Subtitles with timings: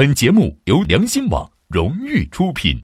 [0.00, 2.80] 本节目由良心网荣誉出品。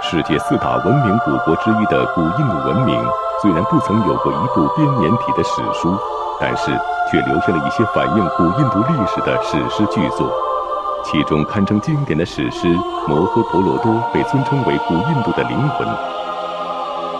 [0.00, 2.98] 世界四大文明古国之一的古印度文明，
[3.42, 5.94] 虽然不曾有过一部编年体的史书，
[6.40, 6.70] 但是
[7.10, 10.32] 却留下了一些反映古印度历史的史诗巨作。
[11.04, 12.68] 其中堪称经典的史诗
[13.06, 15.86] 《摩诃婆罗多》被尊称为古印度的灵魂。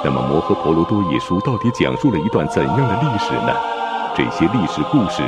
[0.02, 3.52] 那么，《摩诃婆罗多》一书到底讲述了一段怎样的历史呢？
[4.14, 5.23] 这些历史故事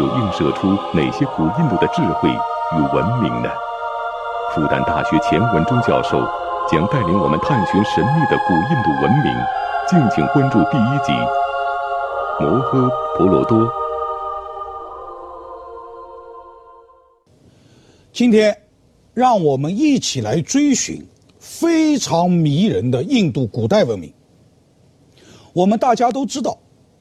[0.00, 2.28] 又映射出哪些古印度的智慧？
[2.76, 3.48] 与文明呢？
[4.54, 6.22] 复旦大学钱文忠教授
[6.70, 9.32] 将带领我们探寻神秘的古印度文明。
[9.88, 11.12] 敬请关注第一集
[12.40, 13.58] 《摩诃婆罗多》。
[18.12, 18.56] 今天，
[19.12, 21.06] 让我们一起来追寻
[21.38, 24.12] 非常迷人的印度古代文明。
[25.52, 26.58] 我们大家都知道，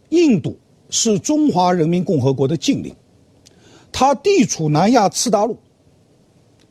[0.10, 0.58] 印度
[0.90, 2.96] 是中华人民共和国的近邻。
[3.92, 5.58] 它地处南亚次大陆，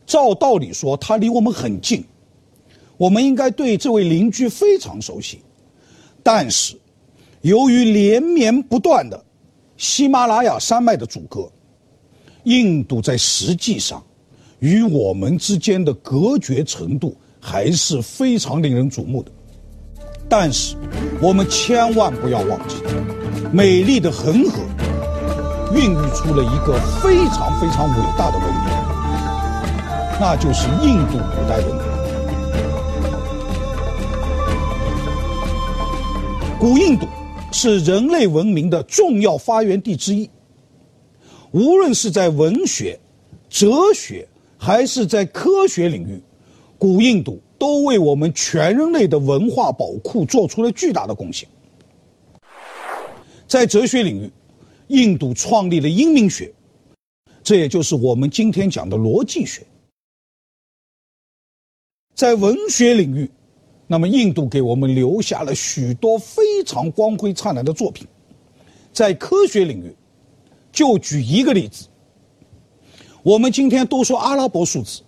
[0.06, 2.04] 照道理说，它离我们很近，
[2.96, 5.40] 我们应该对这位邻居非常熟悉。
[6.22, 6.76] 但是，
[7.42, 9.22] 由于连绵不断的
[9.76, 11.50] 喜马拉雅山脉的阻隔，
[12.44, 14.02] 印度在实际上
[14.58, 19.30] 与我们之间的隔绝程度还是非常令人瞩目的。
[20.28, 20.76] 但是，
[21.20, 22.76] 我们千万不要忘记，
[23.52, 24.60] 美丽的恒河。
[25.72, 28.64] 孕育出了一个非常非常伟大的文明，
[30.18, 31.84] 那就是印度古代文明。
[36.58, 37.06] 古印度
[37.52, 40.28] 是人类文明的重要发源地之一。
[41.52, 42.98] 无论是在文学、
[43.48, 44.26] 哲学，
[44.58, 46.20] 还是在科学领域，
[46.78, 51.48] 古印度都为我们全人类的文化宝库做出了巨大的贡献。
[53.46, 54.32] 在哲学领域，
[54.90, 56.52] 印度创立了英明学，
[57.44, 59.64] 这也就是我们今天讲的逻辑学。
[62.14, 63.30] 在文学领域，
[63.86, 68.06] 那么印度给我们留下了许多非常光辉灿烂的作品。
[68.92, 69.94] 在科学领域，
[70.72, 71.86] 就举一个例子，
[73.22, 75.02] 我们今天都说阿拉伯数字，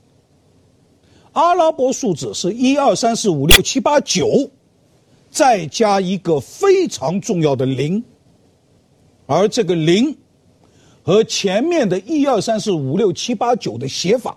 [1.33, 4.49] 阿拉伯数字是一二三四五六七八九，
[5.29, 8.03] 再加一个非常重要的零。
[9.27, 10.17] 而这个零
[11.03, 14.37] 和前面的一二三四五六七八九的写法，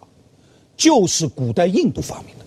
[0.78, 2.46] 就是古代印度发明的。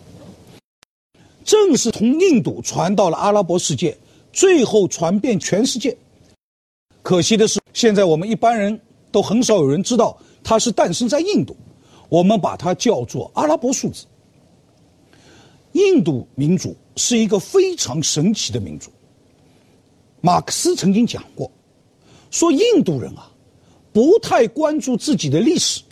[1.45, 3.97] 正是从印度传到了阿拉伯世界，
[4.33, 5.97] 最后传遍全世界。
[7.03, 8.79] 可惜的是，现在我们一般人
[9.11, 11.57] 都很少有人知道它是诞生在印度。
[12.09, 14.05] 我们把它叫做阿拉伯数字。
[15.73, 18.91] 印度民族是一个非常神奇的民族。
[20.21, 21.51] 马克思曾经讲过。
[22.31, 23.31] 说印度人啊，
[23.93, 25.83] 不太关注自己的历史。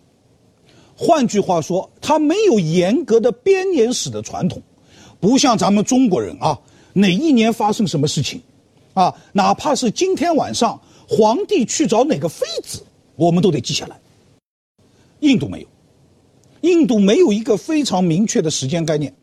[0.97, 4.63] 换句话说，他没有严格的编年史的传统，
[5.21, 6.59] 不像咱们中国人啊，
[6.95, 8.41] 哪一年发生什么事情，
[8.95, 12.83] 啊，哪怕是今天晚上皇帝去找哪个妃子，
[13.15, 14.01] 我们都得记下来。
[15.21, 15.69] 印度没有，
[16.63, 19.15] 印度没有一个非常明确的时间概念。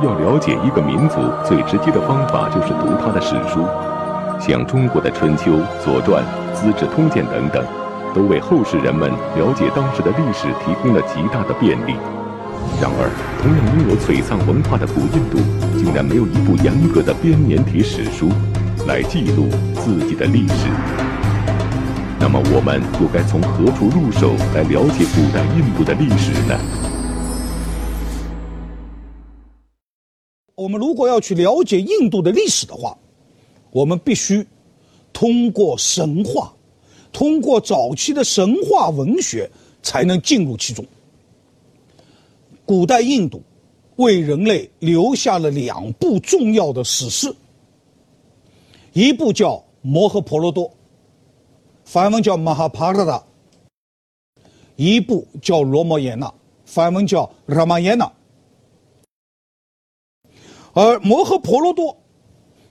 [0.00, 3.66] 要了解一个民族最直接的方法就是读他的史书，
[4.40, 5.52] 像中国的《春秋》
[5.84, 6.22] 《左传》
[6.54, 7.64] 《资治通鉴》等等，
[8.14, 11.94] 都为后世人们了解当时的历史提供了极大的便利。
[12.80, 13.10] 然而，
[13.42, 15.38] 同样拥有璀璨文化的古印度，
[15.76, 18.30] 竟然没有一部严格的编年体史书
[18.86, 20.68] 来记录自己的历史。
[22.20, 26.54] 那么，我们又该从何处入手来了解古代印度的历史呢？
[30.58, 32.98] 我们如果要去了解印度的历史的话，
[33.70, 34.44] 我们必须
[35.12, 36.52] 通过神话，
[37.12, 39.48] 通过早期的神话文学，
[39.84, 40.84] 才能进入其中。
[42.66, 43.40] 古代印度
[43.96, 47.32] 为人类留下了两部重要的史诗，
[48.92, 50.66] 一部叫《摩诃婆罗多》，
[51.84, 53.20] 梵文叫《Mahabharata》；
[54.74, 56.26] 一部叫《罗摩衍那》，
[56.64, 58.10] 梵文叫《Ramayana》。
[60.78, 61.92] 而《摩诃婆罗多》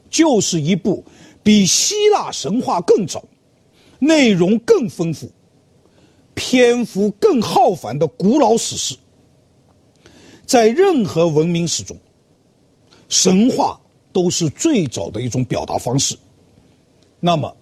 [0.09, 1.04] 就是一部
[1.44, 3.21] 比希腊神话更早、
[4.00, 5.30] 内容更丰富、
[6.33, 8.95] 篇幅更浩繁的古老史诗。
[10.45, 11.98] 在任何文明史中，
[13.09, 13.77] 神话
[14.13, 16.15] 都是最早的一种表达方式。
[17.19, 17.50] 那么，《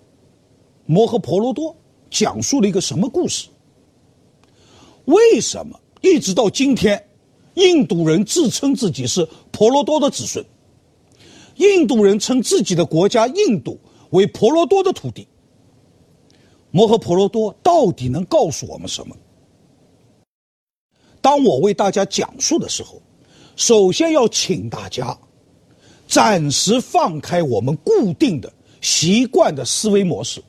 [0.85, 1.71] 摩诃婆罗多》
[2.11, 3.47] 讲述了一个什么故事？
[5.05, 7.03] 为什么一直到今天？
[7.55, 10.45] 印度人自称自己是婆罗多的子孙，
[11.55, 13.79] 印度人称自己的国家印度
[14.09, 15.25] 为婆罗多的土地。
[16.71, 19.15] 摩诃婆罗多到底能告诉我们什么？
[21.21, 23.01] 当我为大家讲述的时候，
[23.55, 25.17] 首先要请大家
[26.05, 28.51] 暂时放开我们固定的
[28.81, 30.43] 习惯的思维模式。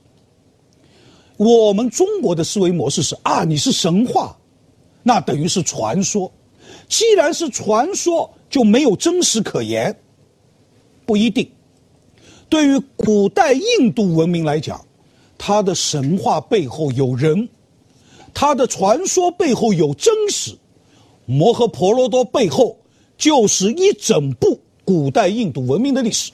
[1.36, 4.36] 我们中国的思维模式是啊，你是神话，
[5.04, 6.32] 那等于是传说。
[6.88, 9.98] 既然是传说，就没有真实可言。
[11.04, 11.50] 不一定。
[12.48, 14.84] 对于古代印度文明来讲，
[15.36, 17.48] 它的神话背后有人，
[18.32, 20.56] 它的传说背后有真实。
[21.24, 22.78] 摩诃婆罗多背后
[23.18, 26.30] 就是一整部古代印度文明的历史。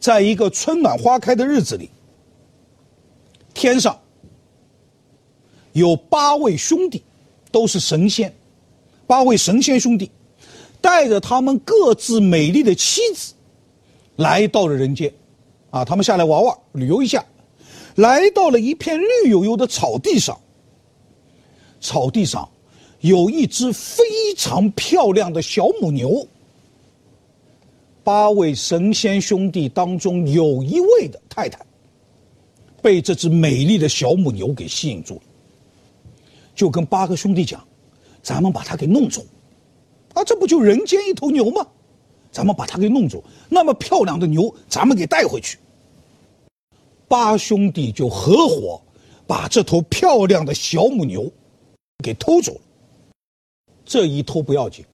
[0.00, 1.88] 在一个春暖花开的日子里，
[3.54, 3.96] 天上
[5.72, 7.04] 有八位兄弟，
[7.52, 8.34] 都是神仙，
[9.06, 10.10] 八位神仙兄弟，
[10.80, 13.34] 带着他们各自美丽的妻子，
[14.16, 15.12] 来到了人间，
[15.70, 17.24] 啊，他们下来玩玩，旅游一下，
[17.96, 20.36] 来到了一片绿油油的草地上。
[21.80, 22.48] 草地上
[23.00, 24.02] 有一只非
[24.36, 26.26] 常漂亮的小母牛。
[28.02, 31.64] 八位神仙兄弟当中有一位的太太。
[32.80, 35.20] 被这只美丽的小母牛给吸引住了，
[36.54, 37.66] 就跟八个兄弟讲
[38.22, 39.24] ：“咱们把它给弄走，
[40.14, 41.66] 啊，这不就人间一头牛吗？
[42.30, 45.58] 咱们把它给弄走，那么漂亮的牛，咱们给带回去。”
[47.08, 48.80] 八兄弟就合伙
[49.26, 51.30] 把这头漂亮的小母牛
[52.02, 52.60] 给偷走了。
[53.84, 54.84] 这一偷不要紧，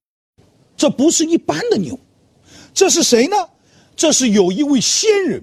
[0.77, 1.99] 这不是一般的牛，
[2.75, 3.37] 这是谁呢？
[3.95, 5.43] 这是有一位仙人。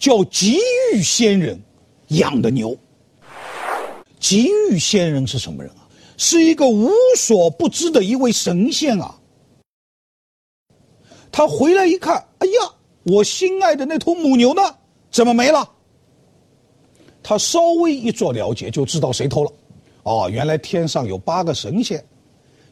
[0.00, 0.60] 叫吉
[0.94, 1.60] 玉仙人
[2.08, 2.78] 养的牛。
[4.18, 5.86] 极欲仙人是什么人啊？
[6.16, 9.14] 是一个无所不知的一位神仙啊。
[11.30, 12.74] 他回来一看，哎呀，
[13.04, 14.62] 我心爱的那头母牛呢？
[15.10, 15.68] 怎么没了？
[17.22, 19.52] 他稍微一做了解，就知道谁偷了。
[20.02, 22.04] 哦，原来天上有八个神仙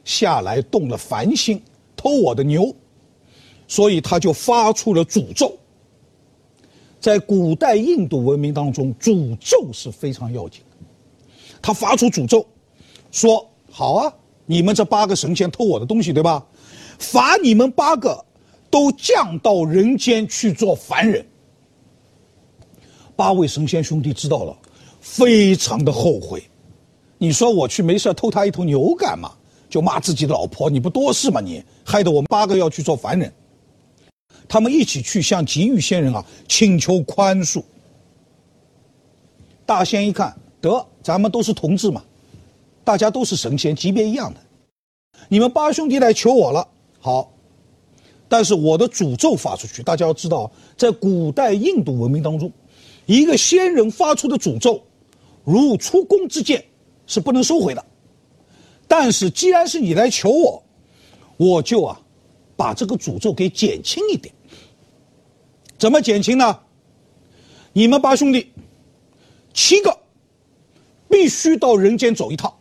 [0.05, 1.63] 下来动了凡心，
[1.95, 2.75] 偷我的牛，
[3.69, 5.57] 所以他就发出了诅咒。
[6.99, 10.63] 在古代印度文明当中，诅咒是非常要紧。
[11.61, 12.47] 他发出诅咒，
[13.11, 14.13] 说：“好啊，
[14.45, 16.45] 你们这八个神仙偷我的东西，对吧？
[16.99, 18.25] 罚你们八个
[18.71, 21.27] 都降到人间去做凡人。”
[23.17, 24.57] 八位神仙兄弟知道了，
[25.01, 26.43] 非常的后悔。
[27.19, 29.33] 你说我去没事偷他一头牛干嘛？
[29.69, 31.41] 就骂自己的老婆，你不多事吗？
[31.41, 33.33] 你害得我们八个要去做凡人。
[34.47, 37.63] 他们一起去向吉玉仙人啊请求宽恕。
[39.65, 40.37] 大仙一看，
[40.69, 42.03] 得，咱们都是同志嘛，
[42.85, 44.41] 大家都是神仙，级别一样的。
[45.29, 46.69] 你们八兄弟来求我了，
[47.01, 47.33] 好。
[48.29, 52.51] 但是我的诅咒发出去，大家要知道，在古代印度文明当中，
[53.07, 54.83] 一个仙人发出的诅咒，
[55.45, 56.65] 如出宫之剑，
[57.07, 57.85] 是不能收回的。
[58.89, 60.63] 但是既然是你来求我，
[61.37, 62.01] 我就啊，
[62.57, 64.35] 把这个诅咒给减轻一点。
[65.79, 66.59] 怎么减轻呢？
[67.73, 68.51] 你们八兄弟，
[69.55, 69.97] 七个
[71.09, 72.53] 必须到人间走一趟，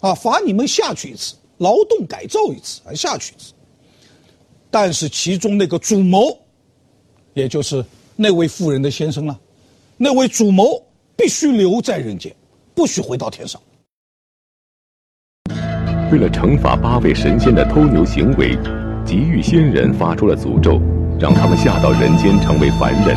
[0.00, 3.52] 啊，罚你们下去一次，劳动改造一次，啊下去一次。
[4.70, 6.38] 但是其中那个主谋，
[7.34, 7.84] 也就是
[8.16, 9.38] 那位妇人的先生了，
[9.96, 10.82] 那位主谋
[11.16, 12.34] 必须留在人间，
[12.74, 13.60] 不许回到天上。
[16.12, 18.56] 为了惩罚八位神仙的偷牛行为，
[19.04, 20.80] 极欲仙人发出了诅咒。
[21.20, 23.14] 让他们下到人间成为凡人。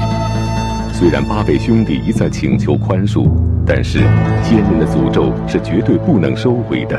[0.93, 3.27] 虽然八位兄弟一再请求宽恕，
[3.65, 3.97] 但是
[4.43, 6.97] 仙人的诅咒是绝对不能收回的。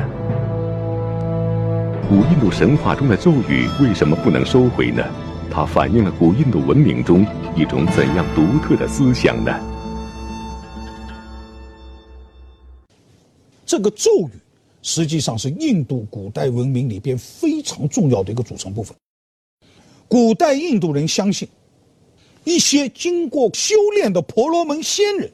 [2.08, 5.02] 古印度神话中的咒语为什么不能收回呢？
[5.48, 7.24] 它反映了古印度文明中
[7.54, 9.52] 一种怎样独特的思想呢？
[13.64, 14.32] 这个咒语
[14.82, 18.94] 实际上是印度古代文明里边非常重要的一个组成部分。
[20.08, 21.48] 古代印度人相信，
[22.44, 25.32] 一些经过修炼的婆罗门仙人，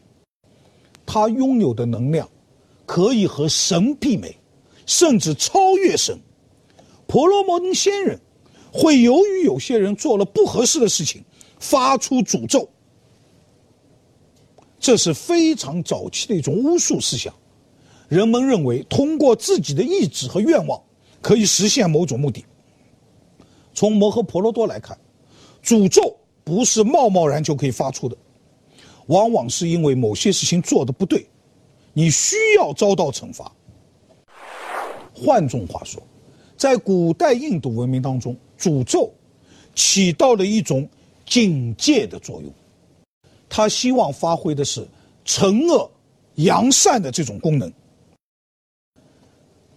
[1.05, 2.29] 他拥有的能量
[2.87, 4.37] 可以和神媲美，
[4.87, 6.19] 甚至超越神。
[7.07, 8.21] 婆罗门仙人
[8.73, 11.25] 会由于有些人做了不合适的事情，
[11.59, 12.69] 发出诅咒。
[14.79, 17.35] 这是非常早期的一种巫术思想。
[18.09, 20.81] 人们认为，通过自己的意志和愿望，
[21.21, 22.45] 可以实现某种目的。
[23.75, 24.99] 从摩诃婆罗多来看，
[25.63, 26.17] 诅咒
[26.51, 28.17] 不是贸贸然就可以发出的，
[29.07, 31.25] 往往是因为某些事情做的不对，
[31.93, 33.53] 你需要遭到惩罚。
[35.15, 36.03] 换种话说，
[36.57, 39.13] 在古代印度文明当中，诅咒
[39.77, 40.89] 起到了一种
[41.25, 42.53] 警戒的作用。
[43.49, 44.85] 他希望发挥的是
[45.25, 45.89] 惩恶
[46.35, 47.73] 扬善的这种功能。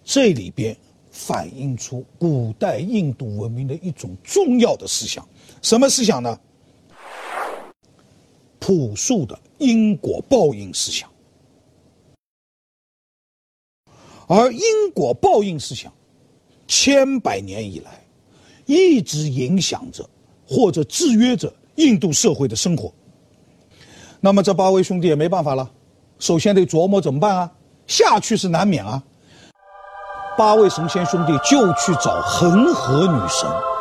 [0.03, 0.75] 这里边
[1.11, 5.23] 反映出古代印度文明的一种重要的思想，
[5.61, 6.39] 什么思想呢？
[8.65, 11.09] 朴素的因果报应思想。
[14.25, 14.61] 而因
[14.93, 15.91] 果报应思想，
[16.65, 18.05] 千百年以来，
[18.65, 20.09] 一直影响着
[20.47, 22.93] 或者制约着印度社会的生活。
[24.21, 25.69] 那么这八位兄弟也没办法了，
[26.17, 27.51] 首先得琢磨怎么办啊？
[27.85, 29.03] 下去是难免啊。
[30.37, 33.72] 八位神仙兄弟就去找恒河女神。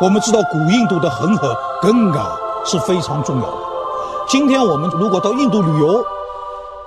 [0.00, 2.26] 我们知道古印度的恒河 Ganga
[2.64, 3.56] 是非常重要的。
[4.28, 6.04] 今天我们如果到印度旅游，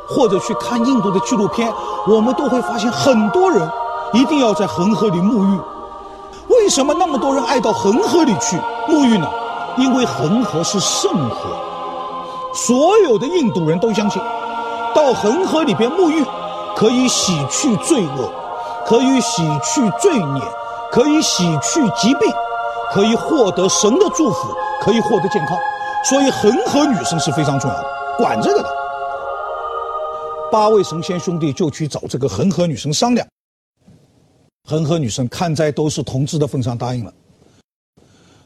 [0.07, 1.73] 或者去看印度的纪录片，
[2.07, 3.69] 我们都会发现很多人
[4.13, 5.59] 一定要在恒河里沐浴。
[6.47, 9.27] 为什么那么多人爱到恒河里去沐浴呢？
[9.77, 11.49] 因为恒河是圣河，
[12.53, 14.21] 所有的印度人都相信，
[14.95, 16.25] 到恒河里边沐浴，
[16.75, 18.29] 可以洗去罪恶，
[18.85, 20.41] 可以洗去罪孽，
[20.91, 22.31] 可以洗去疾病，
[22.93, 25.57] 可以获得神的祝福，可以获得健康。
[26.03, 27.85] 所以恒河女神是非常重要的，
[28.17, 28.69] 管这个的。
[30.51, 33.25] 八位神仙兄弟就去找这个恒河女神商量。
[34.67, 37.13] 恒河女神看在都是同志的份上答应了。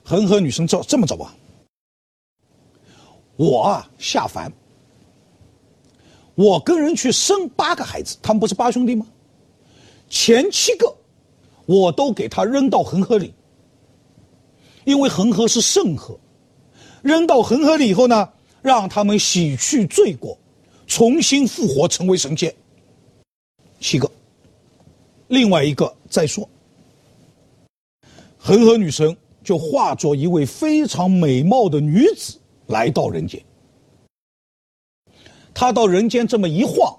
[0.04, 1.34] 恒河女神这这么着吧，
[3.36, 4.52] 我啊下凡，
[6.36, 9.08] 我跟人去生八个孩子，他们不是八兄弟吗？
[10.08, 10.94] 前七个
[11.66, 13.34] 我都给他扔到恒河里，
[14.86, 16.18] 因为恒河是圣河，
[17.02, 18.30] 扔到恒河里以后呢，
[18.62, 20.38] 让他们洗去罪过，
[20.88, 22.56] 重新复活成为神仙。
[23.82, 24.10] 七个，
[25.28, 26.50] 另外一个再说。
[28.38, 29.16] 恒河女神。
[29.46, 33.40] 就化作一位非常美貌的女子来到人间。
[35.54, 36.98] 她到人间这么一晃，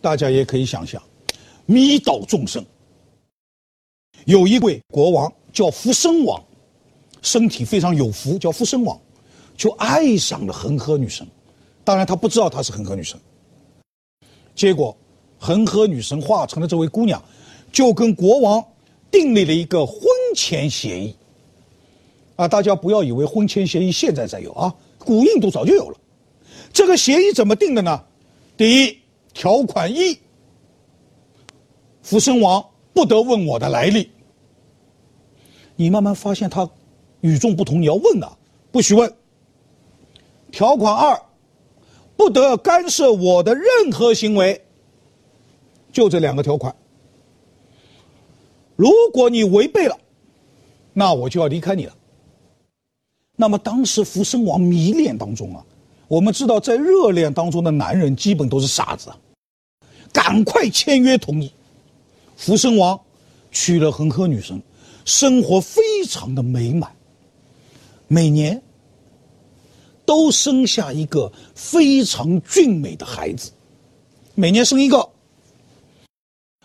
[0.00, 1.02] 大家也可以想象，
[1.66, 2.64] 迷倒众生。
[4.24, 6.42] 有一位国王叫福生王，
[7.22, 9.00] 身体非常有福，叫福生王，
[9.56, 11.26] 就爱上了恒河女神。
[11.84, 13.18] 当然他不知道她是恒河女神。
[14.54, 14.94] 结果，
[15.38, 17.22] 恒河女神化成了这位姑娘，
[17.72, 18.62] 就跟国王
[19.10, 19.98] 订立了一个婚
[20.34, 21.16] 前协议。
[22.36, 25.98] 啊，大家不要以为婚前协议现在才有啊，古印度早就有了。
[26.72, 28.04] 这个协议怎么定的呢？
[28.56, 28.98] 第一
[29.32, 30.18] 条款一，
[32.02, 34.10] 福生王不得问我的来历。
[35.76, 36.68] 你慢慢发现他
[37.22, 38.30] 与众不同，你要问的，
[38.70, 39.12] 不许问。
[40.52, 41.20] 条款二，
[42.16, 44.62] 不得干涉我的任何行为。
[45.90, 46.74] 就这两个条款。
[48.76, 49.98] 如果你违背了，
[50.92, 51.94] 那我就要离开你了。
[53.36, 55.64] 那么当时福生王迷恋当中啊，
[56.08, 59.10] 我们知道在热恋当中的男人基本都是傻子，
[60.12, 61.50] 赶快签约同意。
[62.36, 62.98] 福生王
[63.50, 64.60] 娶了恒河女神，
[65.04, 66.94] 生活非常的美满，
[68.12, 68.60] 每年
[70.04, 73.50] 都生下一个非常俊美的孩子，
[74.34, 75.08] 每年生一个。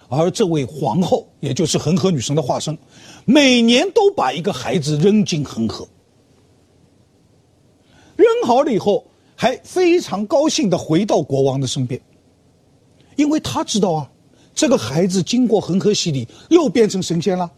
[0.09, 2.77] 而这位皇后，也就是恒河女神的化身，
[3.23, 5.87] 每年都把一个孩子扔进恒河。
[8.17, 12.01] 扔好了以后，还非常高兴的回到国王的身边，
[13.15, 14.11] 因为他知道啊，
[14.53, 17.49] 这个孩子经过恒河洗礼又变成神仙了，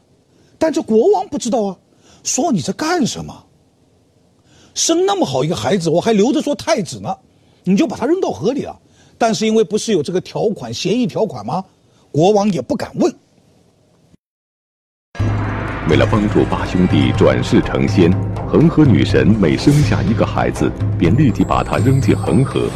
[0.60, 1.80] 但这国王不知道啊，
[2.24, 3.48] 说你在干什么？
[4.80, 7.14] 生那么好一个孩子，我还留着做太子呢，
[7.66, 8.80] 你就把他扔到河里了。
[9.18, 11.62] 但是因为不是有这个条款协议条款吗？
[12.14, 13.14] 国王也不敢问。
[15.90, 18.10] 为了帮助八兄弟转世成仙，
[18.48, 22.70] 恒河女神每生下一个孩子，便立即把他扔进恒河。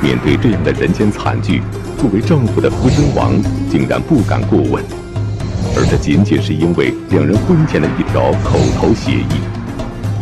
[0.00, 1.60] 面对这样的人间惨剧，
[1.98, 3.34] 作为丈夫的福生王
[3.68, 4.84] 竟然不敢过问，
[5.74, 9.53] 而这仅仅是因为两人婚前的一条口头协议。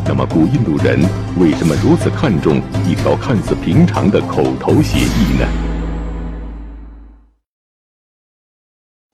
[0.04, 1.00] 那么，古印度人
[1.38, 2.56] 为什么如此看重
[2.88, 5.48] 一条看似平常的口头协议呢？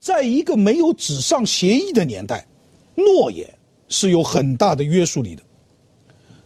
[0.00, 2.46] 在一个没有纸上协议的年代。
[2.96, 3.48] 诺言
[3.88, 5.42] 是有很大的约束力的。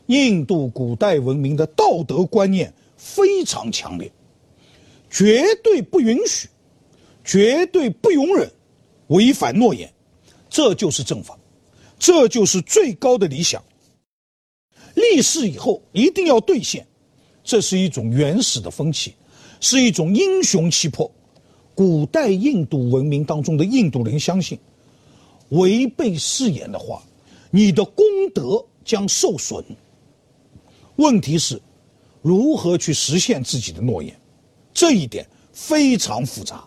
[0.06, 4.12] 印度古代文明的道德观念非常强烈，
[5.08, 6.46] 绝对不允许、
[7.24, 8.50] 绝对不容忍
[9.06, 9.90] 违反诺言，
[10.50, 11.38] 这就是正法，
[11.98, 13.62] 这就是最高的理想。
[14.94, 16.86] 立誓以后一定要兑现，
[17.42, 19.14] 这是一种原始的风气，
[19.60, 21.10] 是一种英雄气魄。
[21.74, 24.58] 古代印度文明当中的印度人相信。
[25.48, 27.02] 违背誓言的话，
[27.50, 29.64] 你的功德将受损。
[30.96, 31.60] 问题是，
[32.22, 34.14] 如何去实现自己的诺言？
[34.72, 36.64] 这一点非常复杂。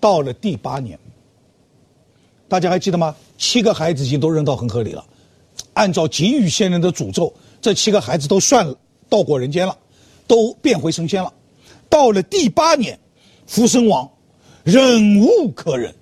[0.00, 0.98] 到了第八年，
[2.48, 3.14] 大家还记得吗？
[3.36, 5.04] 七个孩子已经都扔到恒河里了。
[5.78, 8.74] 按照吉玉仙人的诅咒，这七个孩子都算
[9.08, 9.78] 到过人间了，
[10.26, 11.32] 都变回神仙了。
[11.88, 12.98] 到了第八年，
[13.46, 14.10] 福生王
[14.64, 15.94] 忍无可忍，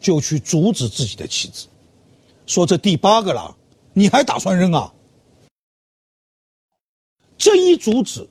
[0.00, 1.66] 就去阻止自己的妻子，
[2.46, 3.54] 说：“这第八个了，
[3.92, 4.90] 你还打算扔啊？”
[7.36, 8.26] 这一阻止，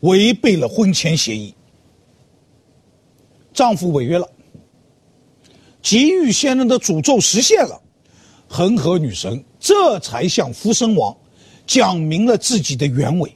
[0.00, 1.54] 违背了婚前协议。
[3.54, 4.28] 丈夫违约了，
[5.80, 7.80] 吉玉仙人的诅咒实现了，
[8.48, 11.16] 恒河女神这才向福生王
[11.64, 13.32] 讲明了自己的原委：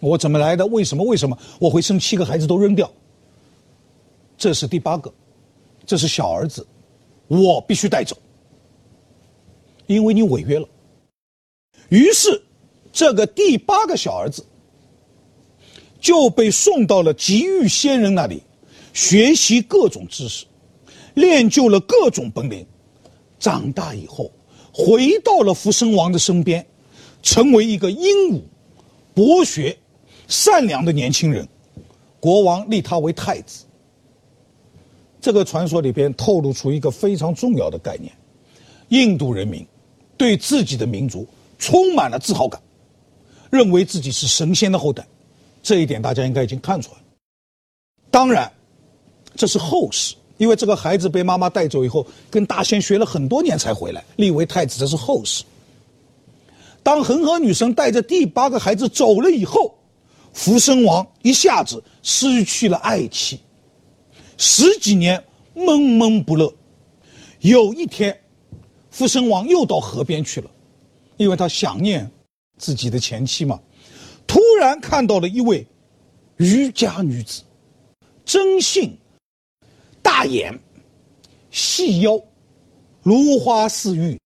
[0.00, 0.66] 我怎么来的？
[0.66, 1.04] 为什么？
[1.04, 2.90] 为什么我会生七个孩子都扔掉？
[4.36, 5.14] 这是第八个，
[5.86, 6.66] 这是小儿子，
[7.28, 8.16] 我必须带走，
[9.86, 10.68] 因为你违约了。
[11.88, 12.42] 于是。
[12.90, 14.44] 这个第八个小儿子
[16.00, 18.42] 就被送到了极玉仙人那里，
[18.92, 20.46] 学习各种知识，
[21.14, 22.66] 练就了各种本领。
[23.38, 24.32] 长大以后，
[24.78, 26.64] 回到了福生王的身边，
[27.20, 28.44] 成为一个英武、
[29.12, 29.76] 博学、
[30.28, 31.46] 善良的年轻人。
[32.20, 33.64] 国王立他为太子。
[35.20, 38.12] 这个传说里边透露出一个非常重要的概念：
[38.90, 39.66] 印度人民
[40.16, 41.26] 对自己的民族
[41.58, 42.62] 充满了自豪感。
[43.50, 45.04] 认为自己是神仙的后代，
[45.62, 47.04] 这一点大家应该已经看出来了。
[48.10, 48.52] 当然，
[49.34, 55.44] 这是后事，因为这个孩子被妈妈带走以后，跟大仙学了很多年才回来，立为太子，这是后事。
[56.82, 59.76] 当恒河女神带着第八个孩子走了以后，
[60.32, 63.38] 福生王一下子失去了爱妻，
[64.38, 66.50] 十几年闷闷不乐。
[67.40, 68.18] 有一天，
[68.90, 70.50] 福生王又到河边去了，
[71.18, 72.10] 因为他想念。
[72.60, 73.60] 自己的前妻嘛，
[74.26, 75.64] 突然看到了一位
[76.38, 77.42] 渔家女子，
[78.24, 78.98] 真性
[80.08, 80.58] 大眼，
[81.50, 82.18] 细腰，
[83.02, 84.18] 如花似玉。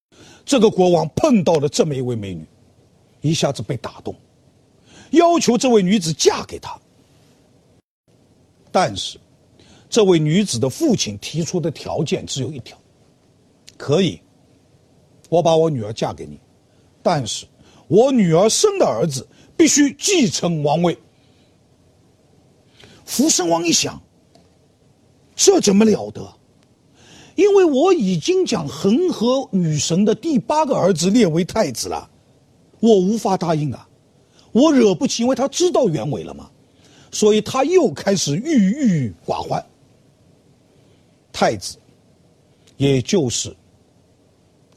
[0.45, 2.47] 这个国王碰到了这么一位美女，
[3.21, 4.14] 一下子被打动，
[5.11, 6.81] 要求这位女子嫁给他。
[8.71, 9.18] 但是，
[9.90, 12.79] 这位女子的父亲提出的条件只有一条：
[13.77, 14.21] 可以，
[15.29, 16.38] 我把我女儿嫁给你，
[17.03, 17.45] 但是。
[17.88, 20.97] 我女儿生的儿子必须继承王位。
[23.05, 24.01] 福生王一想，
[25.35, 26.35] 这怎么了得？
[27.35, 32.11] 因为我已经将恒河女神的第八个儿子列为太子了，
[32.79, 33.88] 我无法答应啊！
[34.53, 36.51] 我惹不起，因为他知道原委了嘛，
[37.11, 39.64] 所以他又开始郁郁寡欢。
[41.33, 41.79] 太子，
[42.77, 43.57] 也就是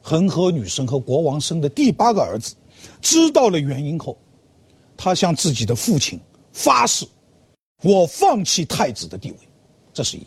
[0.01, 2.55] 恒河女神和国王生的第八个儿子。
[3.01, 4.17] 知道了原因后，
[4.95, 6.17] 他向自己的父亲
[6.53, 7.05] 发誓
[7.83, 9.37] ：“我放弃太子的地位。”
[9.93, 10.25] 这是一，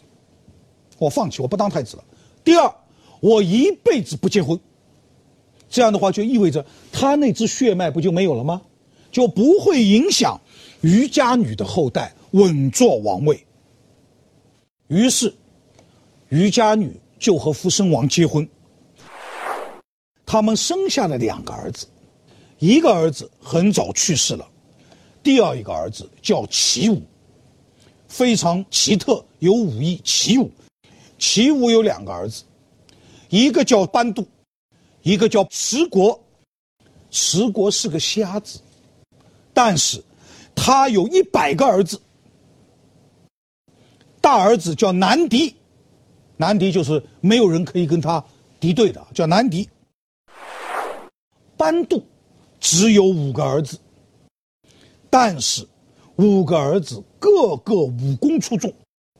[0.98, 2.04] 我放弃，我不当太子了。
[2.44, 2.74] 第二，
[3.20, 4.58] 我一辈子不结婚。
[5.70, 8.62] 这样的话，就意味着他那支血脉不就没有了吗？
[9.10, 10.40] 就不会影响
[10.82, 13.44] 余家女的后代稳坐王位。
[14.88, 15.34] 于是，
[16.28, 18.48] 余家女就和福生王结婚。
[20.26, 21.86] 他们生下了两个儿子。
[22.58, 24.44] 一个儿子很早去世了，
[25.22, 27.00] 第二一个儿子叫齐武，
[28.08, 30.00] 非常奇特，有武艺。
[30.02, 30.50] 齐武，
[31.18, 32.44] 齐武有两个儿子，
[33.28, 34.26] 一个叫班度，
[35.02, 36.18] 一个叫石国。
[37.10, 38.60] 石国是个瞎子，
[39.52, 40.02] 但是
[40.54, 42.00] 他有一百个儿子。
[44.20, 45.54] 大儿子叫南迪，
[46.36, 48.22] 南迪就是没有人可以跟他
[48.60, 49.68] 敌对的，叫南迪。
[51.56, 52.04] 班度。
[52.60, 53.78] 只有五个儿子，
[55.08, 55.64] 但是
[56.16, 58.74] 五个儿子个个武功出众，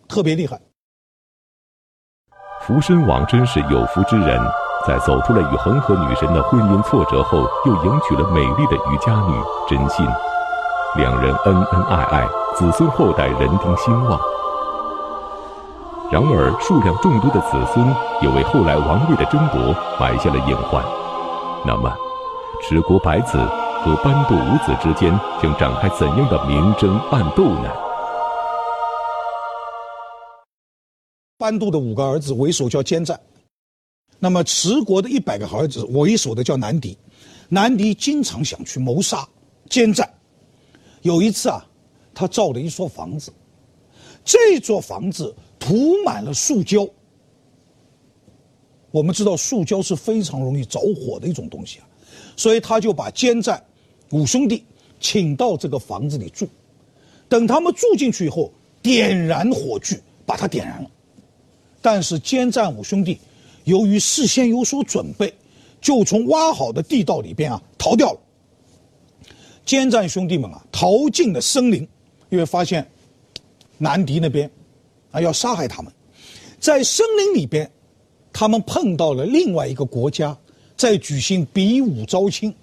[0.09, 0.61] 特别厉害。
[2.69, 4.39] 福身王真是有福之人，
[4.87, 10.07] 在走出了与恒河女神的婚姻挫折后，又迎娶了美丽的渔家女真心，
[10.97, 14.21] 两人恩恩爱爱，子孙后代人丁兴旺。
[16.11, 17.87] 然而，数量众多的子孙
[18.21, 20.85] 也为后来王位的争夺埋下了隐患。
[21.65, 21.91] 那么？
[22.61, 23.39] 持国百子
[23.83, 27.71] 和班度五子之间将展开怎样的明争暗斗呢？
[31.39, 33.19] 班度的五个儿子为首叫坚战，
[34.19, 36.99] 那么持国的一百个儿子为首的叫南迪。
[37.49, 39.27] 南迪经常想去谋杀
[39.71, 40.13] 坚战。
[41.03, 41.65] 有一次啊，
[42.13, 43.33] 他造了一所房子，
[44.25, 46.87] 这座房子涂满了塑胶。
[48.91, 51.87] 我们知道塑胶是非常容易着火的一种东西啊。
[52.37, 53.63] 所以他就把坚战
[54.11, 54.65] 五兄弟
[54.99, 56.49] 请到这个房子里住。
[57.29, 60.91] 等他们住进去以后，点燃火炬，把它点燃了。
[61.81, 63.19] 但是坚战五兄弟
[63.65, 65.33] 由于事先有所准备，
[65.81, 68.21] 就从挖好的地道里边啊逃掉了。
[69.65, 71.87] 坚战兄弟们啊逃进了森林，
[72.31, 72.89] 因为发现
[73.77, 74.51] 南迪那边
[75.11, 75.93] 啊要杀害他们，
[76.59, 77.71] 在森林里边，
[78.33, 80.37] 他们碰到了另外一个国家
[80.77, 82.55] 在举行比武招亲。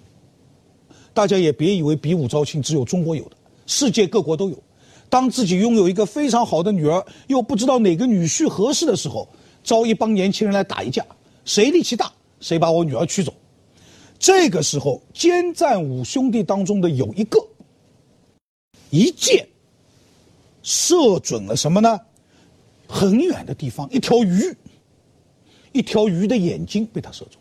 [1.14, 3.36] 大家也别以为比武招亲只有中国有的。
[3.66, 4.62] 世界各国都有，
[5.16, 9.26] 当自己拥有一个非常好的女儿，又不知道哪个女婿合适的时候，
[9.64, 11.02] 招一帮年轻人来打一架，
[11.46, 13.32] 谁力气大，谁把我女儿娶走。
[14.18, 17.42] 这个时候，兼战五兄弟当中的有一个，
[18.90, 19.48] 一箭
[20.62, 21.98] 射准了什么呢？
[22.86, 24.54] 很远的地方，一条鱼，
[25.72, 27.40] 一条鱼的眼睛被他射中，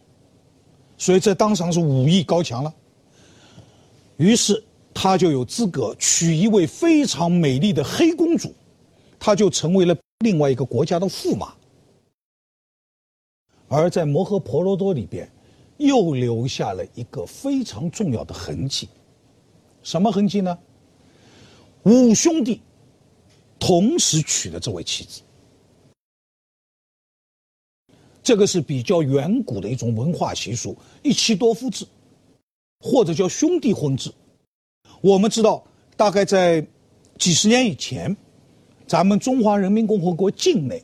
[0.98, 2.74] 所以这当场是武艺高强了。
[4.16, 4.64] 于是。
[4.98, 8.56] 他就有资格娶一位非常美丽的黑公主，
[9.20, 11.54] 他就成为了另外一个国家的驸马。
[13.68, 15.30] 而在摩诃婆罗多里边，
[15.78, 18.88] 又留下了一个非常重要的痕迹，
[19.84, 20.58] 什么痕迹呢？
[21.84, 22.62] 五兄弟
[23.60, 25.22] 同时娶了这位妻子，
[28.24, 31.86] 这个是比较远古的一种文化习俗，一妻多夫制，
[32.80, 34.10] 或者叫兄弟婚制。
[35.06, 35.64] 我们知道，
[35.96, 36.66] 大概在
[37.20, 38.18] 几十年以前，
[38.88, 40.84] 咱们中华人民共和国境内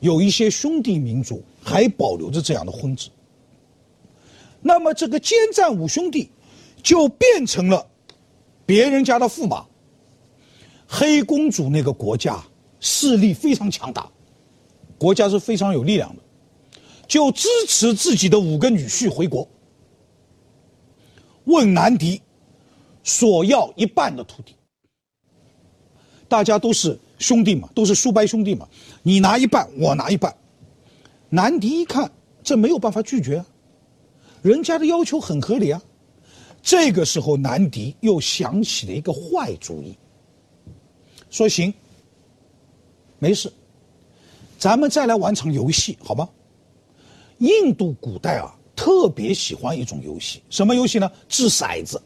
[0.00, 3.08] 有一些兄弟民族还保留着这样的婚制。
[4.60, 6.28] 那么，这个奸战五兄弟
[6.82, 7.86] 就变成了
[8.66, 9.64] 别人家的驸马。
[10.86, 12.44] 黑公主那个国家
[12.80, 14.12] 势力非常强大，
[14.98, 16.22] 国家是非常有力量的，
[17.08, 19.48] 就支持自己的五个女婿回国，
[21.44, 22.20] 问南敌。
[23.04, 24.56] 索要一半的土地，
[26.26, 28.66] 大家都是兄弟嘛，都是叔伯兄弟嘛，
[29.02, 30.34] 你拿一半，我拿一半。
[31.28, 32.10] 南迪一看，
[32.42, 33.46] 这没有办法拒绝啊，
[34.40, 35.80] 人家的要求很合理啊。
[36.62, 39.94] 这个时候，南迪又想起了一个坏主意，
[41.28, 41.72] 说行，
[43.18, 43.52] 没事，
[44.58, 46.26] 咱们再来玩场游戏，好吗？
[47.38, 51.12] 印度古代啊，特别喜欢一种游戏，什么游戏呢？
[51.28, 52.00] 掷骰子。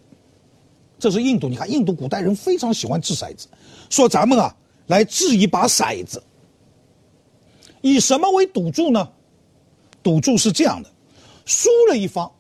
[0.99, 3.47] 这是印度，你看印度古代人非常喜欢掷骰子，
[3.89, 4.55] 说咱们啊
[4.87, 6.23] 来掷一把骰子，
[7.81, 9.09] 以什么为赌注呢？
[10.03, 10.91] 赌注是这样的，
[11.45, 12.31] 输了一方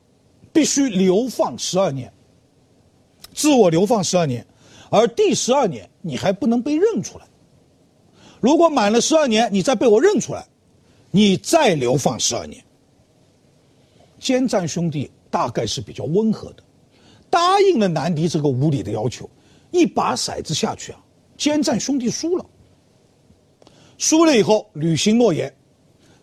[0.52, 2.12] 必须流放十二年，
[3.34, 4.46] 自我流放十二年，
[4.90, 7.26] 而第十二年你还不能被认出来。
[8.40, 10.46] 如果满了十二年你再被我认出来，
[11.10, 12.64] 你再流放十二年。
[14.18, 16.62] 奸战兄弟大概是比较温和的。
[17.30, 19.28] 答应了南迪这个无理的要求，
[19.70, 21.00] 一把骰子下去啊，
[21.36, 22.46] 奸战兄弟输了。
[23.98, 25.52] 输了以后履行诺言，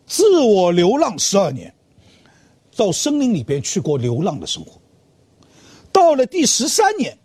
[0.08, 1.74] 自我流浪十二年，
[2.76, 4.80] 到森林里边去过流浪的生活。
[5.92, 7.18] 到了第十三年，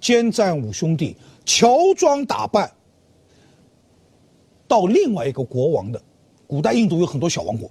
[0.00, 2.70] 奸战五兄弟乔装打扮，
[4.66, 6.02] 到另外一个国王的，
[6.46, 7.70] 古代印度有很多小王国，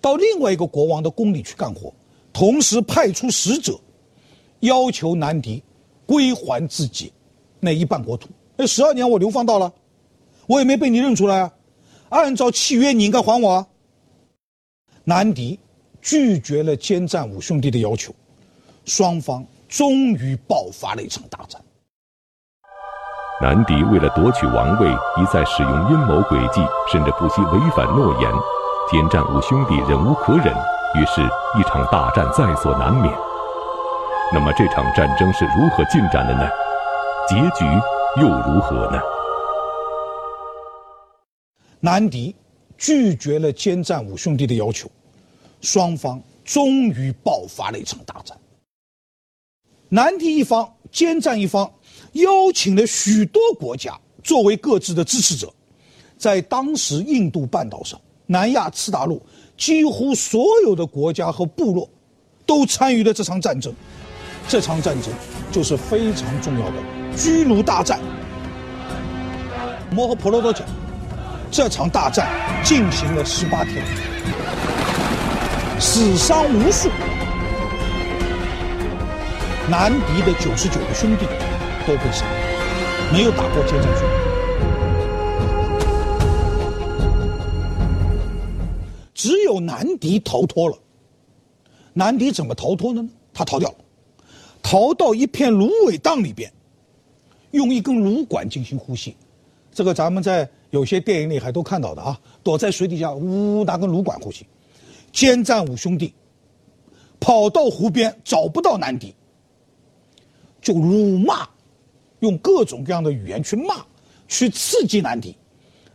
[0.00, 1.92] 到另外一个国王的宫里去干活，
[2.32, 3.78] 同时派出使者。
[4.66, 5.62] 要求南迪
[6.04, 7.12] 归还自己
[7.58, 8.28] 那一半国土。
[8.56, 9.72] 那十二年我流放到了，
[10.46, 11.50] 我也没被你认出来啊。
[12.10, 13.50] 按照契约，你应该还我。
[13.50, 13.66] 啊。
[15.04, 15.58] 南迪
[16.00, 18.14] 拒绝了奸战五兄弟的要求，
[18.84, 21.60] 双方终于爆发了一场大战。
[23.42, 28.30] 南迪为了夺取王位，一再使用阴谋诡计，甚至不惜违反诺言。
[28.90, 30.54] 奸战五兄弟忍无可忍，
[30.94, 31.20] 于是，
[31.58, 33.25] 一场大战在所难免。
[34.34, 36.48] 那么这场战争是如何进展的呢？
[37.28, 37.64] 结局
[38.20, 39.00] 又如何呢？
[41.78, 42.34] 南迪
[42.76, 44.90] 拒绝了奸战五兄弟的要求，
[45.60, 48.36] 双方终于爆发了一场大战。
[49.88, 51.72] 南迪一方、奸战一方
[52.14, 55.52] 邀请了许多国家作为各自的支持者，
[56.18, 59.22] 在当时印度半岛上、南亚次大陆
[59.56, 61.88] 几乎所有的国家和部落
[62.44, 63.72] 都参与了这场战争。
[64.48, 65.12] 这场战争
[65.50, 66.74] 就是非常重要的
[67.16, 67.98] 居卢大战。
[69.90, 70.64] 摩诃婆罗多讲，
[71.50, 72.28] 这场大战
[72.62, 73.84] 进行了十八天，
[75.80, 76.88] 死伤无数，
[79.68, 81.26] 南敌的九十九个兄弟
[81.86, 82.24] 都被杀，
[83.12, 84.06] 没有打过坚战军
[89.12, 90.78] 只有南敌逃脱了。
[91.94, 93.08] 南敌怎么逃脱的呢？
[93.34, 93.76] 他逃掉了。
[94.68, 96.52] 逃到一片芦苇荡里边，
[97.52, 99.14] 用一根芦管进行呼吸。
[99.72, 104.44] 这个咱们在有些电影里还都看到的啊，躲在水底下呜呜拿根芦管呼吸。
[105.12, 106.12] 奸战五兄弟
[107.20, 109.14] 跑到湖边找不到南迪，
[110.60, 111.48] 就辱骂，
[112.18, 113.86] 用各种各样的语言去骂，
[114.26, 115.36] 去刺激南迪。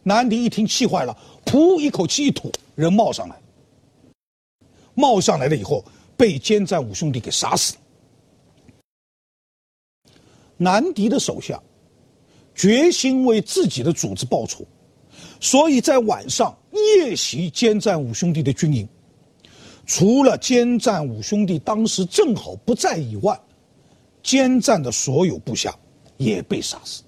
[0.02, 3.36] 南迪一听气坏了，噗一口气一吐，人冒上来。
[4.94, 5.84] 冒上来了以后，
[6.16, 7.81] 被奸战五兄弟给杀死了。
[10.62, 11.60] 南迪的手下
[12.54, 14.63] 决心为自己的组织报仇，
[15.39, 18.88] 所以在晚上夜袭奸战五兄弟的军营。
[19.88, 23.38] 除了奸战五兄弟当时正好不在以外，
[24.21, 25.76] 奸战的所有部下
[26.17, 27.02] 也被杀死。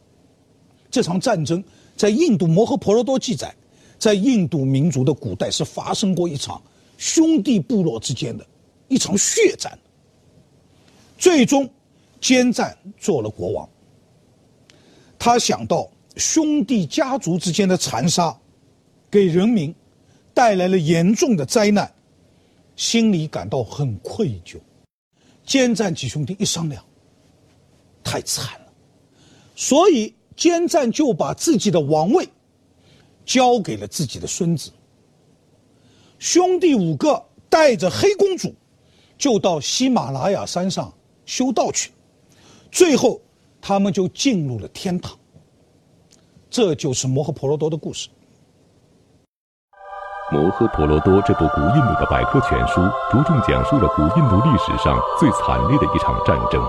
[0.89, 1.63] 这场战争
[1.95, 3.53] 在印度摩诃婆罗多记载，
[3.99, 6.59] 在印度民族的古代是发生过一场
[6.97, 8.43] 兄弟部落之间的
[8.87, 9.77] 一场血战。
[11.19, 11.69] 最终，
[12.23, 13.69] 奸战做了国王。
[15.19, 18.33] 他想到兄弟家族之间的残杀，
[19.11, 19.75] 给人民
[20.33, 21.93] 带来了严重的灾难。
[22.77, 24.57] 心里感到很愧疚，
[25.45, 26.83] 奸战几兄弟一商量，
[28.03, 28.73] 太惨了，
[29.53, 32.27] 所以奸战就把自己的王位
[33.25, 34.71] 交给了自己的孙子。
[36.19, 38.55] 兄弟五个带着黑公主，
[39.17, 40.91] 就到喜马拉雅山上
[41.25, 41.91] 修道去，
[42.73, 43.21] 最后
[43.61, 45.15] 他们就进入了天堂。
[46.49, 48.09] 这就是摩诃婆罗多的故事。
[50.35, 52.81] 《摩诃婆罗多》这部古印度的百科全书，
[53.11, 56.67] 着重讲述了古印度历史上最惨烈的一场战争，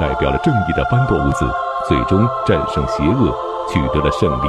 [0.00, 1.44] 代表了正义的班多吾子
[1.86, 3.36] 最终战胜邪恶，
[3.68, 4.48] 取得了胜利。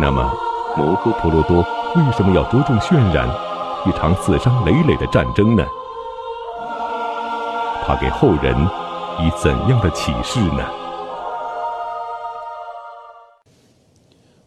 [0.00, 0.28] 那么，
[0.76, 1.58] 摩诃婆罗多
[1.94, 3.28] 为什么要着重渲染
[3.86, 5.64] 一场死伤累累的战争呢？
[7.86, 8.56] 他给后人
[9.20, 10.64] 以怎样的启示呢？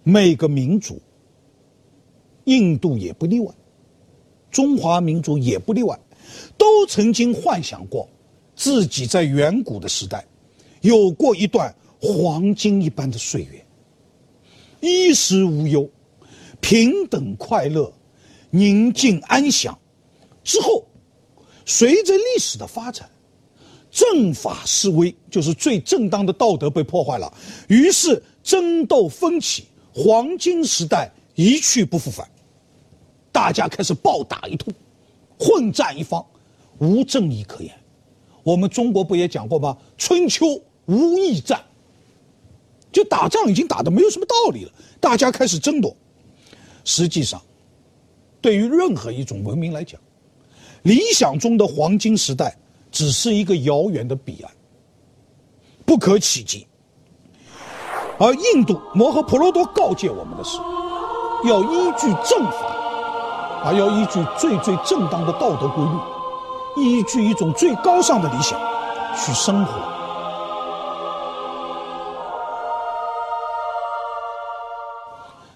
[0.04, 1.00] 每个民族。
[2.46, 3.54] 印度也不例外，
[4.50, 6.00] 中华民族也不例外，
[6.58, 8.08] 都曾经幻想过
[8.56, 10.26] 自己在远古的时代
[10.80, 13.66] 有过一段黄金一般的岁月，
[14.80, 15.90] 衣食无忧，
[16.62, 17.92] 平等快乐，
[18.50, 19.78] 宁静安详。
[20.42, 20.88] 之后，
[21.66, 23.10] 随着历史的发展，
[23.98, 27.34] 正法示威，就是最正当的道德被破坏了，
[27.68, 32.30] 于是争斗纷起，黄金时代一去不复返。
[33.32, 34.72] 大家开始暴打一通，
[35.40, 36.24] 混战一方，
[36.78, 37.74] 无正义可言。
[38.44, 39.76] 我们中国不也讲过吗？
[39.98, 40.46] 春秋
[40.86, 41.60] 无义战，
[42.92, 45.98] 就打仗已经打的没有什么道理了，大家开始争夺。
[46.86, 47.42] 实际上，
[48.40, 50.00] 对于任何一种文明来讲，
[50.84, 52.56] 理想中的黄金时代
[52.92, 54.52] 只是一个遥远的彼岸，
[55.86, 56.68] 不可企及。
[58.20, 60.58] 而印度摩诃婆罗多告诫我们的是，
[61.48, 62.76] 要依据正法。
[63.66, 65.92] 而要依据最最正当的道德规律，
[66.78, 68.58] 依据一种最高尚的理想
[69.18, 69.74] 去生活。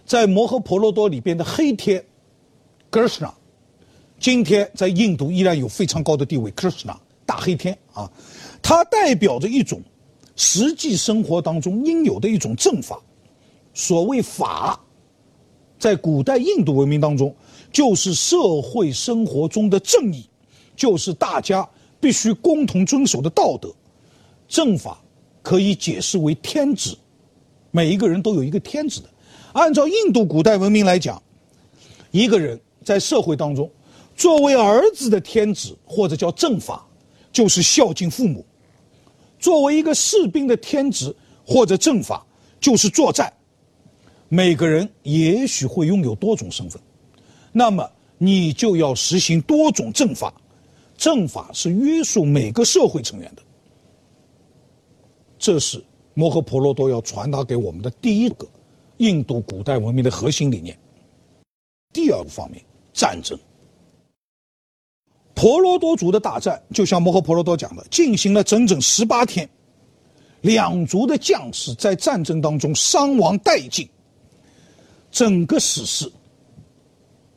[0.04, 2.04] 在摩诃婆罗多里边的黑天
[2.92, 3.32] ，Krishna，
[4.20, 6.52] 今天在印度依然有非常高的地位。
[6.54, 6.96] Krishna
[7.32, 8.12] 大黑天啊，
[8.62, 9.82] 它代表着一种
[10.36, 13.00] 实际生活当中应有的一种正法。
[13.74, 14.78] 所谓法，
[15.80, 17.34] 在古代印度文明当中。
[17.72, 20.26] 就是社会生活中的正义，
[20.76, 21.66] 就是大家
[22.02, 23.74] 必须共同遵守的道德。
[24.46, 25.02] 正法
[25.42, 26.98] 可以解释为天职，
[27.72, 29.08] 每一个人都有一个天职的。
[29.54, 31.24] 按照印度古代文明来讲，
[32.12, 33.72] 一个人在社会当中，
[34.18, 36.86] 作为儿子的天职或者叫正法，
[37.32, 38.42] 就是孝敬父母；
[39.40, 41.16] 作为一个士兵的天职
[41.46, 42.26] 或者正法，
[42.60, 43.32] 就是作战。
[44.28, 46.82] 每个人也许会拥有多种身份。
[47.52, 50.34] 那么你就要实行多种正法，
[50.96, 53.42] 正法是约束每个社会成员的，
[55.38, 58.48] 这是摩诃婆罗多要传达给我们的第一个
[58.98, 60.78] 印度古代文明的核心理念。
[61.92, 62.64] 第二个方面，
[62.94, 63.38] 战争。
[65.42, 69.50] 婆罗多族的大战，就像摩诃婆罗多讲的，进行了整整十八天，
[70.42, 73.90] 两族的将士在战争当中伤亡殆尽，
[75.10, 76.08] 整个史诗。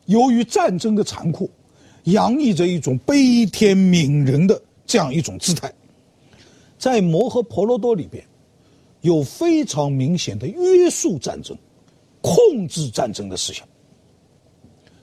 [0.04, 1.50] 由于战争的残酷，
[2.02, 5.72] 洋溢着一种悲天悯人的这样一种姿态，
[6.78, 8.22] 在摩诃婆罗多里边，
[9.00, 11.56] 有非常明显的约束战争、
[12.20, 13.66] 控制战争的思想。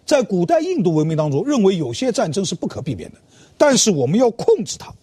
[0.05, 3.17] 在古代印度文明当中，认为有些战争是不可避免的，
[3.57, 4.93] 但是我们要控制它，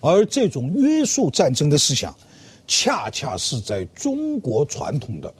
[0.00, 2.14] 而这种约束战争的思想，
[2.66, 5.32] 恰恰是在中国传统的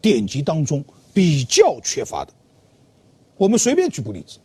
[0.00, 2.32] 典籍当中比较缺乏的。
[3.36, 4.38] 我们随便举个例子，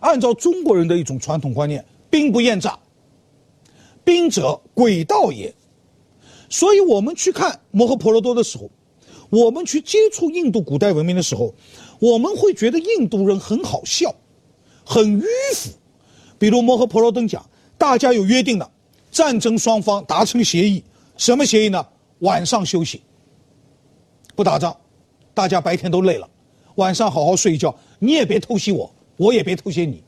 [0.00, 2.76] 按照中国人的一种传统观念，兵不厌诈，
[4.02, 5.54] 兵者诡道也。
[6.50, 8.70] 所以我们去看摩诃婆罗多的时候，
[9.30, 11.54] 我们去接触印度古代文明的时候，
[12.04, 14.14] 我们会觉得印度人很好笑，
[14.84, 15.70] 很迂腐。
[16.38, 18.70] 比如摩诃婆罗多讲，大家有约定的。
[19.10, 20.84] 战争双方达成协议，
[21.16, 21.86] 什么协议呢？
[22.18, 23.00] 晚上休息，
[24.34, 24.76] 不打仗，
[25.32, 26.28] 大家白天都累了，
[26.74, 30.02] 晚上好好睡一觉，你也别偷袭我，我也别偷袭你，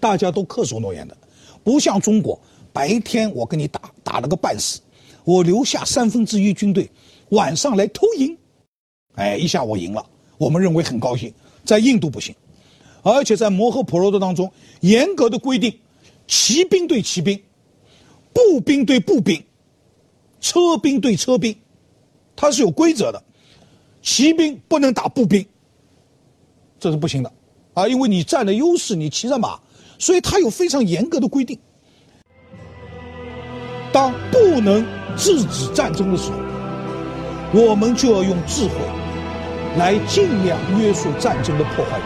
[0.00, 1.16] 大家都恪守诺言的，
[1.62, 2.40] 不像中国，
[2.72, 4.80] 白天我跟你打打了个半死，
[5.24, 6.88] 我留下三分之一军队，
[7.30, 8.38] 晚上来偷营，
[9.16, 10.06] 哎，一下我赢了，
[10.38, 11.32] 我们认为很高兴，
[11.64, 12.34] 在印度不行，
[13.02, 15.78] 而且在摩诃婆罗多当中，严格的规定，
[16.26, 17.38] 骑兵对骑兵。
[18.30, 19.42] 步兵对步兵，
[20.40, 21.56] 车兵对车兵，
[22.36, 23.20] 它是有规则的。
[24.00, 25.44] 骑兵不能打步兵，
[26.78, 27.32] 这是不行的
[27.74, 27.88] 啊！
[27.88, 29.58] 因为你占了优势，你骑着马，
[29.98, 31.58] 所以它有非常严格的规定。
[33.90, 38.74] 当不能制止战争的时候，我们就要用智慧
[39.78, 42.04] 来尽量约束战争的破坏力。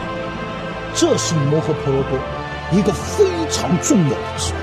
[0.95, 2.19] 这是摩诃婆罗多
[2.71, 4.59] 一个非常重要的智慧。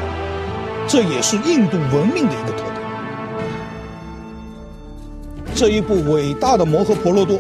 [0.87, 2.69] 这也是印度文明的一个特点。
[5.53, 7.37] 这一部伟大的摩诃婆罗多，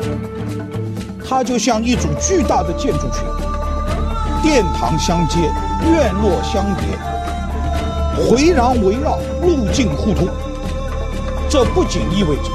[1.27, 3.23] 它就像一组巨大的建筑群，
[4.43, 5.39] 殿堂相接，
[5.89, 6.85] 院落相叠，
[8.27, 10.27] 回廊围绕，路径互通。
[11.49, 12.51] 这不仅意味着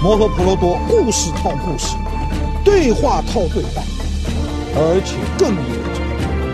[0.00, 1.96] 摩诃婆罗多故事套故事，
[2.64, 3.82] 对话套对话，
[4.74, 6.00] 而且更意味着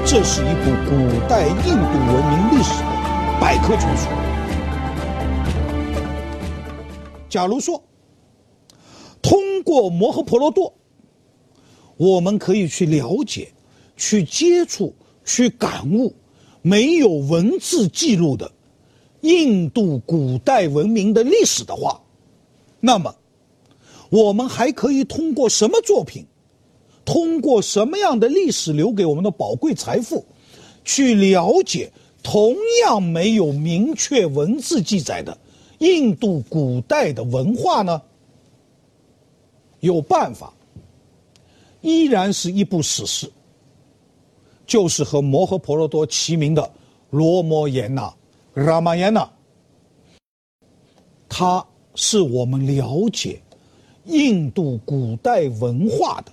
[0.07, 0.90] 这是一部古
[1.29, 2.88] 代印度文明历史的。
[3.40, 4.09] 百科全书。
[7.29, 7.85] 假如说，
[9.23, 10.75] 通过摩诃婆罗多，
[11.97, 13.53] 我们可以去了解、
[13.97, 16.16] 去接触、去感悟
[16.62, 18.51] 没有文字记录的
[19.21, 22.01] 印度古代文明的历史的话，
[22.81, 23.14] 那么，
[24.11, 26.27] 我们还可以通过什么作品，
[27.05, 30.25] 通过什么样的历史留给我们的宝贵财富，
[30.85, 31.92] 去了解？
[32.23, 35.38] 同样没有明确文字记载的
[35.79, 38.03] 印度古代的文化呢？
[39.81, 40.53] 有办法，
[41.81, 43.31] 依然是一部史诗，
[44.66, 46.62] 就是和摩诃婆罗多齐名的
[47.11, 48.12] 《罗摩衍那》
[48.61, 49.29] （Ramayana）。
[51.29, 53.40] 它是我们了解
[54.09, 56.33] 印度古代文化的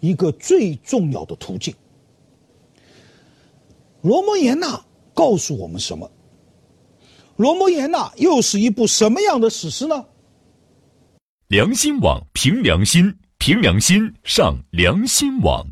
[0.00, 1.74] 一个最重要的途径。
[4.02, 6.10] 罗摩衍那告诉我们什么？
[7.36, 10.04] 罗摩衍那又是一部什么样的史诗呢？
[11.48, 15.66] 良心网凭良心，凭良心上良心网。